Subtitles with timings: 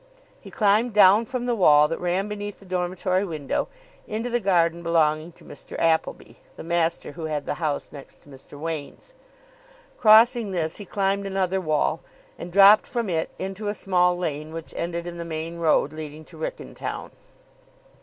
[0.39, 3.67] He climbed down from the wall that ran beneath the dormitory window
[4.07, 5.77] into the garden belonging to Mr.
[5.77, 8.59] Appleby, the master who had the house next to Mr.
[8.59, 9.13] Wain's.
[9.99, 11.99] Crossing this, he climbed another wall,
[12.39, 16.25] and dropped from it into a small lane which ended in the main road leading
[16.25, 17.11] to Wrykyn town.